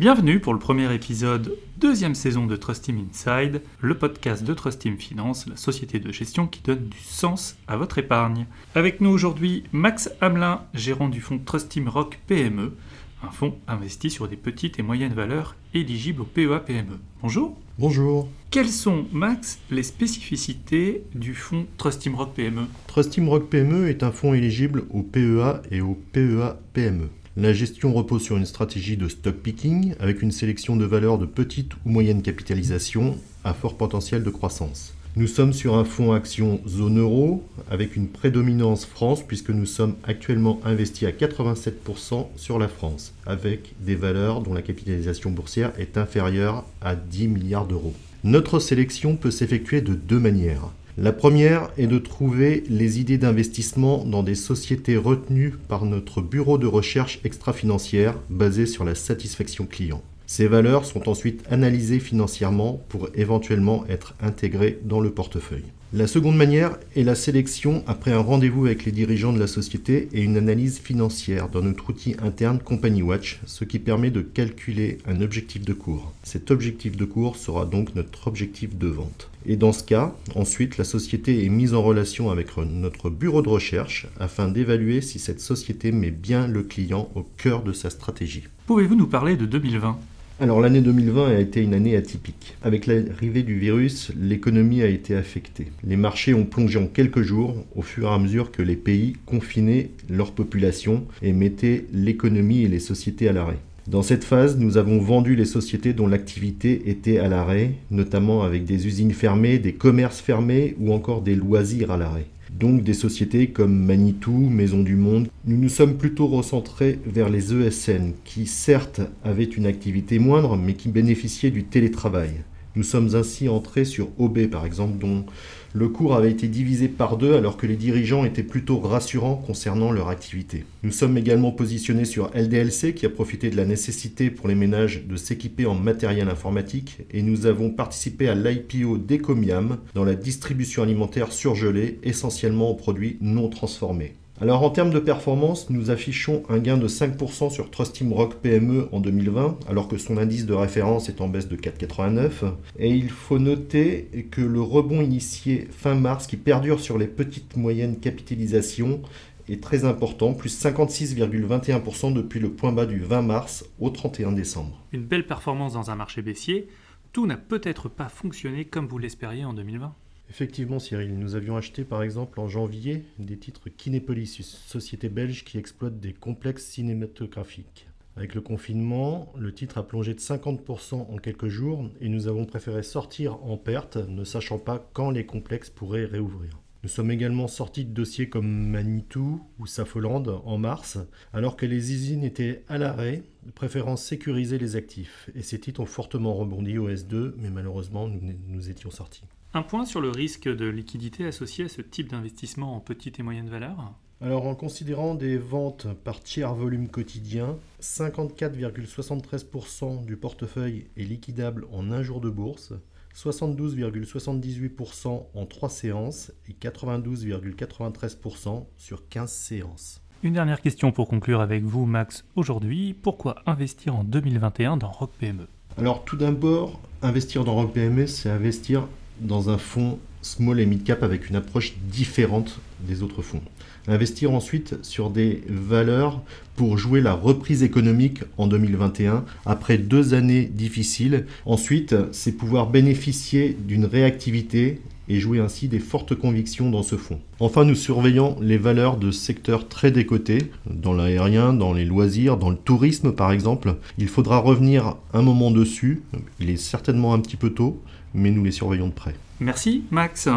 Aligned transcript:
Bienvenue 0.00 0.40
pour 0.40 0.54
le 0.54 0.58
premier 0.58 0.94
épisode, 0.94 1.58
deuxième 1.76 2.14
saison 2.14 2.46
de 2.46 2.56
Trust 2.56 2.84
Team 2.84 3.06
Inside, 3.10 3.60
le 3.82 3.98
podcast 3.98 4.42
de 4.42 4.54
Trust 4.54 4.80
Team 4.80 4.96
Finance, 4.96 5.46
la 5.46 5.56
société 5.56 5.98
de 5.98 6.10
gestion 6.10 6.46
qui 6.46 6.62
donne 6.62 6.88
du 6.88 6.96
sens 7.00 7.58
à 7.68 7.76
votre 7.76 7.98
épargne. 7.98 8.46
Avec 8.74 9.02
nous 9.02 9.10
aujourd'hui, 9.10 9.64
Max 9.72 10.10
Hamelin, 10.22 10.62
gérant 10.72 11.10
du 11.10 11.20
fonds 11.20 11.38
Trust 11.38 11.68
Team 11.68 11.86
Rock 11.86 12.18
PME, 12.28 12.74
un 13.22 13.30
fonds 13.30 13.58
investi 13.68 14.08
sur 14.08 14.26
des 14.26 14.36
petites 14.36 14.78
et 14.78 14.82
moyennes 14.82 15.12
valeurs 15.12 15.54
éligibles 15.74 16.22
au 16.22 16.24
PEA-PME. 16.24 16.98
Bonjour. 17.20 17.58
Bonjour. 17.78 18.26
Quelles 18.50 18.70
sont, 18.70 19.04
Max, 19.12 19.58
les 19.70 19.82
spécificités 19.82 21.04
du 21.14 21.34
fonds 21.34 21.66
Trust 21.76 22.00
Team 22.00 22.14
Rock 22.14 22.32
PME 22.32 22.62
Trust 22.86 23.10
Team 23.10 23.28
Rock 23.28 23.50
PME 23.50 23.90
est 23.90 24.02
un 24.02 24.12
fonds 24.12 24.32
éligible 24.32 24.84
au 24.88 25.02
PEA 25.02 25.60
et 25.70 25.82
au 25.82 25.94
PEA-PME. 26.12 27.10
La 27.40 27.54
gestion 27.54 27.94
repose 27.94 28.20
sur 28.20 28.36
une 28.36 28.44
stratégie 28.44 28.98
de 28.98 29.08
stock 29.08 29.34
picking 29.34 29.94
avec 29.98 30.20
une 30.20 30.30
sélection 30.30 30.76
de 30.76 30.84
valeurs 30.84 31.16
de 31.16 31.24
petite 31.24 31.72
ou 31.86 31.88
moyenne 31.88 32.20
capitalisation 32.20 33.16
à 33.44 33.54
fort 33.54 33.78
potentiel 33.78 34.22
de 34.22 34.28
croissance. 34.28 34.92
Nous 35.16 35.26
sommes 35.26 35.54
sur 35.54 35.74
un 35.74 35.86
fonds 35.86 36.12
action 36.12 36.60
zone 36.68 36.98
euro 36.98 37.42
avec 37.70 37.96
une 37.96 38.08
prédominance 38.08 38.84
France 38.84 39.22
puisque 39.26 39.48
nous 39.48 39.64
sommes 39.64 39.94
actuellement 40.04 40.60
investis 40.66 41.08
à 41.08 41.12
87% 41.12 42.26
sur 42.36 42.58
la 42.58 42.68
France 42.68 43.14
avec 43.24 43.72
des 43.80 43.94
valeurs 43.94 44.42
dont 44.42 44.52
la 44.52 44.60
capitalisation 44.60 45.30
boursière 45.30 45.72
est 45.78 45.96
inférieure 45.96 46.66
à 46.82 46.94
10 46.94 47.28
milliards 47.28 47.66
d'euros. 47.66 47.94
Notre 48.22 48.58
sélection 48.58 49.16
peut 49.16 49.30
s'effectuer 49.30 49.80
de 49.80 49.94
deux 49.94 50.20
manières. 50.20 50.68
La 50.98 51.12
première 51.12 51.70
est 51.78 51.86
de 51.86 51.98
trouver 51.98 52.64
les 52.68 53.00
idées 53.00 53.16
d'investissement 53.16 54.04
dans 54.04 54.24
des 54.24 54.34
sociétés 54.34 54.96
retenues 54.96 55.54
par 55.68 55.84
notre 55.84 56.20
bureau 56.20 56.58
de 56.58 56.66
recherche 56.66 57.20
extra-financière 57.24 58.16
basé 58.28 58.66
sur 58.66 58.84
la 58.84 58.96
satisfaction 58.96 59.66
client. 59.66 60.02
Ces 60.26 60.48
valeurs 60.48 60.84
sont 60.84 61.08
ensuite 61.08 61.44
analysées 61.48 62.00
financièrement 62.00 62.84
pour 62.88 63.08
éventuellement 63.14 63.84
être 63.88 64.14
intégrées 64.20 64.78
dans 64.84 65.00
le 65.00 65.10
portefeuille. 65.10 65.64
La 65.92 66.06
seconde 66.06 66.36
manière 66.36 66.78
est 66.94 67.02
la 67.02 67.16
sélection 67.16 67.82
après 67.88 68.12
un 68.12 68.20
rendez-vous 68.20 68.66
avec 68.66 68.84
les 68.84 68.92
dirigeants 68.92 69.32
de 69.32 69.40
la 69.40 69.48
société 69.48 70.08
et 70.12 70.22
une 70.22 70.36
analyse 70.36 70.78
financière 70.78 71.48
dans 71.48 71.62
notre 71.62 71.90
outil 71.90 72.14
interne 72.22 72.60
Company 72.60 73.02
Watch, 73.02 73.40
ce 73.44 73.64
qui 73.64 73.80
permet 73.80 74.12
de 74.12 74.20
calculer 74.20 74.98
un 75.04 75.20
objectif 75.20 75.62
de 75.62 75.72
cours. 75.72 76.12
Cet 76.22 76.52
objectif 76.52 76.96
de 76.96 77.04
cours 77.04 77.34
sera 77.34 77.66
donc 77.66 77.96
notre 77.96 78.28
objectif 78.28 78.78
de 78.78 78.86
vente. 78.86 79.30
Et 79.46 79.56
dans 79.56 79.72
ce 79.72 79.82
cas, 79.82 80.14
ensuite, 80.36 80.78
la 80.78 80.84
société 80.84 81.44
est 81.44 81.48
mise 81.48 81.74
en 81.74 81.82
relation 81.82 82.30
avec 82.30 82.56
notre 82.56 83.10
bureau 83.10 83.42
de 83.42 83.48
recherche 83.48 84.06
afin 84.20 84.46
d'évaluer 84.46 85.00
si 85.00 85.18
cette 85.18 85.40
société 85.40 85.90
met 85.90 86.12
bien 86.12 86.46
le 86.46 86.62
client 86.62 87.10
au 87.16 87.24
cœur 87.36 87.64
de 87.64 87.72
sa 87.72 87.90
stratégie. 87.90 88.44
Pouvez-vous 88.68 88.94
nous 88.94 89.08
parler 89.08 89.34
de 89.34 89.44
2020 89.44 89.98
alors 90.40 90.60
l'année 90.60 90.80
2020 90.80 91.36
a 91.36 91.38
été 91.38 91.60
une 91.60 91.74
année 91.74 91.96
atypique. 91.96 92.56
Avec 92.62 92.86
l'arrivée 92.86 93.42
du 93.42 93.58
virus, 93.58 94.10
l'économie 94.18 94.80
a 94.82 94.86
été 94.86 95.14
affectée. 95.14 95.66
Les 95.84 95.96
marchés 95.96 96.32
ont 96.32 96.46
plongé 96.46 96.78
en 96.78 96.86
quelques 96.86 97.20
jours 97.20 97.54
au 97.76 97.82
fur 97.82 98.08
et 98.08 98.14
à 98.14 98.18
mesure 98.18 98.50
que 98.50 98.62
les 98.62 98.76
pays 98.76 99.16
confinaient 99.26 99.90
leur 100.08 100.32
population 100.32 101.04
et 101.20 101.34
mettaient 101.34 101.84
l'économie 101.92 102.62
et 102.62 102.68
les 102.68 102.80
sociétés 102.80 103.28
à 103.28 103.32
l'arrêt. 103.32 103.58
Dans 103.86 104.02
cette 104.02 104.24
phase, 104.24 104.56
nous 104.56 104.78
avons 104.78 104.98
vendu 104.98 105.36
les 105.36 105.44
sociétés 105.44 105.92
dont 105.92 106.06
l'activité 106.06 106.88
était 106.88 107.18
à 107.18 107.28
l'arrêt, 107.28 107.72
notamment 107.90 108.42
avec 108.42 108.64
des 108.64 108.86
usines 108.86 109.12
fermées, 109.12 109.58
des 109.58 109.74
commerces 109.74 110.20
fermés 110.20 110.74
ou 110.80 110.94
encore 110.94 111.20
des 111.20 111.34
loisirs 111.34 111.90
à 111.90 111.98
l'arrêt 111.98 112.26
donc 112.58 112.82
des 112.82 112.94
sociétés 112.94 113.48
comme 113.48 113.74
Manitou, 113.74 114.32
Maison 114.32 114.82
du 114.82 114.96
Monde. 114.96 115.28
Nous 115.44 115.56
nous 115.56 115.68
sommes 115.68 115.96
plutôt 115.96 116.26
recentrés 116.26 116.98
vers 117.06 117.28
les 117.28 117.54
ESN, 117.54 118.12
qui 118.24 118.46
certes 118.46 119.00
avaient 119.24 119.44
une 119.44 119.66
activité 119.66 120.18
moindre, 120.18 120.56
mais 120.56 120.74
qui 120.74 120.88
bénéficiaient 120.88 121.50
du 121.50 121.64
télétravail. 121.64 122.42
Nous 122.76 122.82
sommes 122.82 123.14
ainsi 123.14 123.48
entrés 123.48 123.84
sur 123.84 124.08
OB 124.18 124.46
par 124.46 124.64
exemple, 124.64 124.98
dont 124.98 125.24
le 125.72 125.88
cours 125.88 126.14
avait 126.14 126.30
été 126.30 126.48
divisé 126.48 126.88
par 126.88 127.16
deux 127.16 127.34
alors 127.34 127.56
que 127.56 127.66
les 127.66 127.76
dirigeants 127.76 128.24
étaient 128.24 128.42
plutôt 128.42 128.78
rassurants 128.78 129.36
concernant 129.36 129.92
leur 129.92 130.08
activité. 130.08 130.64
Nous 130.82 130.90
sommes 130.92 131.16
également 131.16 131.52
positionnés 131.52 132.04
sur 132.04 132.30
LDLC 132.34 132.94
qui 132.94 133.06
a 133.06 133.10
profité 133.10 133.50
de 133.50 133.56
la 133.56 133.64
nécessité 133.64 134.30
pour 134.30 134.48
les 134.48 134.54
ménages 134.54 135.04
de 135.06 135.16
s'équiper 135.16 135.66
en 135.66 135.74
matériel 135.74 136.28
informatique 136.28 136.98
et 137.12 137.22
nous 137.22 137.46
avons 137.46 137.70
participé 137.70 138.28
à 138.28 138.34
l'IPO 138.34 138.98
d'Ecomiam 138.98 139.78
dans 139.94 140.04
la 140.04 140.14
distribution 140.14 140.82
alimentaire 140.82 141.32
surgelée 141.32 141.98
essentiellement 142.02 142.70
aux 142.70 142.74
produits 142.74 143.18
non 143.20 143.48
transformés. 143.48 144.14
Alors 144.42 144.62
en 144.62 144.70
termes 144.70 144.90
de 144.90 144.98
performance, 144.98 145.68
nous 145.68 145.90
affichons 145.90 146.44
un 146.48 146.60
gain 146.60 146.78
de 146.78 146.88
5% 146.88 147.50
sur 147.50 147.70
Trust 147.70 147.96
Team 147.96 148.14
Rock 148.14 148.36
PME 148.36 148.88
en 148.90 148.98
2020, 148.98 149.58
alors 149.68 149.86
que 149.86 149.98
son 149.98 150.16
indice 150.16 150.46
de 150.46 150.54
référence 150.54 151.10
est 151.10 151.20
en 151.20 151.28
baisse 151.28 151.46
de 151.46 151.56
4,89. 151.56 152.54
Et 152.78 152.88
il 152.88 153.10
faut 153.10 153.38
noter 153.38 154.08
que 154.30 154.40
le 154.40 154.62
rebond 154.62 155.02
initié 155.02 155.68
fin 155.70 155.94
mars, 155.94 156.26
qui 156.26 156.38
perdure 156.38 156.80
sur 156.80 156.96
les 156.96 157.06
petites 157.06 157.58
moyennes 157.58 158.00
capitalisations, 158.00 159.02
est 159.50 159.62
très 159.62 159.84
important, 159.84 160.32
plus 160.32 160.58
56,21% 160.58 162.14
depuis 162.14 162.40
le 162.40 162.50
point 162.50 162.72
bas 162.72 162.86
du 162.86 163.00
20 163.00 163.20
mars 163.20 163.66
au 163.78 163.90
31 163.90 164.32
décembre. 164.32 164.82
Une 164.92 165.04
belle 165.04 165.26
performance 165.26 165.74
dans 165.74 165.90
un 165.90 165.96
marché 165.96 166.22
baissier. 166.22 166.66
Tout 167.12 167.26
n'a 167.26 167.36
peut-être 167.36 167.90
pas 167.90 168.08
fonctionné 168.08 168.64
comme 168.64 168.86
vous 168.86 168.96
l'espériez 168.96 169.44
en 169.44 169.52
2020. 169.52 169.94
Effectivement, 170.30 170.78
Cyril, 170.78 171.18
nous 171.18 171.34
avions 171.34 171.56
acheté 171.56 171.82
par 171.82 172.04
exemple 172.04 172.38
en 172.38 172.46
janvier 172.46 173.02
des 173.18 173.36
titres 173.36 173.68
Kinépolis, 173.68 174.40
société 174.42 175.08
belge 175.08 175.44
qui 175.44 175.58
exploite 175.58 175.98
des 175.98 176.12
complexes 176.12 176.66
cinématographiques. 176.66 177.88
Avec 178.16 178.36
le 178.36 178.40
confinement, 178.40 179.32
le 179.36 179.52
titre 179.52 179.78
a 179.78 179.86
plongé 179.86 180.14
de 180.14 180.20
50% 180.20 180.94
en 180.94 181.16
quelques 181.16 181.48
jours 181.48 181.90
et 182.00 182.08
nous 182.08 182.28
avons 182.28 182.44
préféré 182.44 182.84
sortir 182.84 183.42
en 183.44 183.56
perte, 183.56 183.96
ne 183.96 184.22
sachant 184.22 184.58
pas 184.58 184.88
quand 184.92 185.10
les 185.10 185.26
complexes 185.26 185.70
pourraient 185.70 186.04
réouvrir. 186.04 186.60
Nous 186.84 186.88
sommes 186.88 187.10
également 187.10 187.48
sortis 187.48 187.84
de 187.84 187.92
dossiers 187.92 188.28
comme 188.28 188.68
Manitou 188.68 189.42
ou 189.58 189.66
Safoland 189.66 190.22
en 190.44 190.58
mars, 190.58 190.98
alors 191.32 191.56
que 191.56 191.66
les 191.66 191.92
usines 191.92 192.22
étaient 192.22 192.64
à 192.68 192.78
l'arrêt, 192.78 193.24
préférant 193.56 193.96
sécuriser 193.96 194.58
les 194.58 194.76
actifs. 194.76 195.28
Et 195.34 195.42
ces 195.42 195.58
titres 195.58 195.80
ont 195.80 195.86
fortement 195.86 196.34
rebondi 196.34 196.78
au 196.78 196.88
S2, 196.88 197.32
mais 197.36 197.50
malheureusement, 197.50 198.06
nous, 198.06 198.20
nous 198.46 198.70
étions 198.70 198.92
sortis. 198.92 199.24
Un 199.52 199.62
point 199.62 199.84
sur 199.84 200.00
le 200.00 200.10
risque 200.10 200.48
de 200.48 200.68
liquidité 200.68 201.26
associé 201.26 201.64
à 201.64 201.68
ce 201.68 201.82
type 201.82 202.08
d'investissement 202.08 202.76
en 202.76 202.80
petite 202.80 203.18
et 203.18 203.24
moyenne 203.24 203.50
valeur. 203.50 203.94
Alors 204.20 204.46
en 204.46 204.54
considérant 204.54 205.16
des 205.16 205.38
ventes 205.38 205.88
par 206.04 206.20
tiers 206.20 206.54
volume 206.54 206.86
quotidien, 206.88 207.58
54,73% 207.82 210.04
du 210.04 210.16
portefeuille 210.16 210.86
est 210.96 211.02
liquidable 211.02 211.66
en 211.72 211.90
un 211.90 212.04
jour 212.04 212.20
de 212.20 212.30
bourse, 212.30 212.74
72,78% 213.16 215.26
en 215.34 215.46
3 215.46 215.68
séances 215.68 216.30
et 216.48 216.52
92,93% 216.52 218.66
sur 218.76 219.08
15 219.08 219.32
séances. 219.32 220.00
Une 220.22 220.34
dernière 220.34 220.60
question 220.60 220.92
pour 220.92 221.08
conclure 221.08 221.40
avec 221.40 221.64
vous 221.64 221.86
Max. 221.86 222.24
Aujourd'hui, 222.36 222.94
pourquoi 222.94 223.42
investir 223.46 223.96
en 223.96 224.04
2021 224.04 224.76
dans 224.76 224.92
Rock 224.92 225.10
PME 225.18 225.48
Alors 225.76 226.04
tout 226.04 226.16
d'abord, 226.16 226.80
investir 227.02 227.42
dans 227.42 227.56
Rock 227.56 227.72
PME, 227.72 228.06
c'est 228.06 228.30
investir 228.30 228.86
dans 229.20 229.50
un 229.50 229.58
fonds 229.58 229.98
small 230.22 230.60
et 230.60 230.66
mid 230.66 230.84
cap 230.84 231.02
avec 231.02 231.28
une 231.30 231.36
approche 231.36 231.74
différente 231.90 232.60
des 232.86 233.02
autres 233.02 233.22
fonds. 233.22 233.42
Investir 233.88 234.32
ensuite 234.32 234.84
sur 234.84 235.10
des 235.10 235.42
valeurs 235.48 236.22
pour 236.54 236.76
jouer 236.76 237.00
la 237.00 237.14
reprise 237.14 237.62
économique 237.62 238.22
en 238.36 238.46
2021 238.46 239.24
après 239.46 239.78
deux 239.78 240.12
années 240.12 240.44
difficiles. 240.44 241.24
Ensuite, 241.46 241.94
c'est 242.12 242.32
pouvoir 242.32 242.68
bénéficier 242.68 243.56
d'une 243.58 243.86
réactivité 243.86 244.80
et 245.10 245.18
jouer 245.18 245.40
ainsi 245.40 245.66
des 245.66 245.80
fortes 245.80 246.14
convictions 246.14 246.70
dans 246.70 246.84
ce 246.84 246.96
fonds. 246.96 247.18
Enfin, 247.40 247.64
nous 247.64 247.74
surveillons 247.74 248.36
les 248.40 248.58
valeurs 248.58 248.96
de 248.96 249.10
secteurs 249.10 249.68
très 249.68 249.90
décotés, 249.90 250.50
dans 250.66 250.92
l'aérien, 250.92 251.52
dans 251.52 251.72
les 251.72 251.84
loisirs, 251.84 252.36
dans 252.36 252.48
le 252.48 252.56
tourisme 252.56 253.12
par 253.12 253.32
exemple. 253.32 253.74
Il 253.98 254.06
faudra 254.06 254.38
revenir 254.38 254.94
un 255.12 255.22
moment 255.22 255.50
dessus, 255.50 256.02
il 256.38 256.48
est 256.48 256.56
certainement 256.56 257.12
un 257.12 257.18
petit 257.18 257.36
peu 257.36 257.50
tôt, 257.50 257.82
mais 258.14 258.30
nous 258.30 258.44
les 258.44 258.52
surveillons 258.52 258.86
de 258.86 258.92
près. 258.92 259.16
Merci 259.40 259.82
Max. 259.90 260.28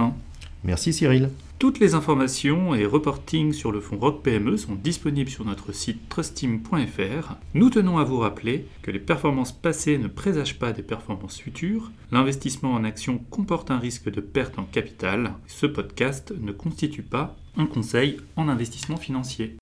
Merci 0.63 0.93
Cyril. 0.93 1.29
Toutes 1.59 1.79
les 1.79 1.93
informations 1.93 2.73
et 2.73 2.85
reportings 2.85 3.53
sur 3.53 3.71
le 3.71 3.79
fonds 3.81 3.97
Rock 3.97 4.21
PME 4.23 4.57
sont 4.57 4.75
disponibles 4.75 5.29
sur 5.29 5.45
notre 5.45 5.73
site 5.73 6.07
trustim.fr. 6.09 7.35
Nous 7.53 7.69
tenons 7.69 7.97
à 7.97 8.03
vous 8.03 8.17
rappeler 8.17 8.65
que 8.81 8.91
les 8.91 8.99
performances 8.99 9.51
passées 9.51 9.97
ne 9.97 10.07
présagent 10.07 10.55
pas 10.55 10.71
des 10.71 10.83
performances 10.83 11.39
futures. 11.39 11.91
L'investissement 12.11 12.73
en 12.73 12.83
actions 12.83 13.19
comporte 13.29 13.71
un 13.71 13.79
risque 13.79 14.09
de 14.09 14.21
perte 14.21 14.57
en 14.57 14.63
capital. 14.63 15.33
Ce 15.47 15.65
podcast 15.65 16.33
ne 16.39 16.51
constitue 16.51 17.03
pas 17.03 17.35
un 17.57 17.65
conseil 17.65 18.17
en 18.35 18.47
investissement 18.47 18.97
financier. 18.97 19.51